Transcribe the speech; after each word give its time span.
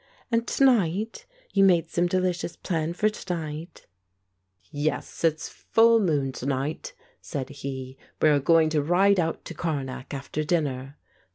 "And 0.31 0.47
to 0.47 0.65
night? 0.65 1.27
You 1.53 1.63
made 1.63 1.91
some 1.91 2.07
delicious 2.07 2.55
plan 2.55 2.93
for 2.93 3.07
to 3.07 3.33
night," 3.35 3.85
*97 3.85 3.85
The 3.85 3.85
Ape" 3.85 3.85
Yes; 4.87 5.23
it's 5.23 5.47
full 5.47 5.99
moon 5.99 6.31
to 6.31 6.47
night," 6.47 6.93
said 7.21 7.49
he." 7.49 7.99
We 8.23 8.29
are 8.29 8.39
going 8.39 8.69
to 8.69 8.81
ride 8.81 9.19
out 9.19 9.45
to 9.45 9.53
Karnak 9.53 10.11
after 10.15 10.43
dinner." 10.43 10.97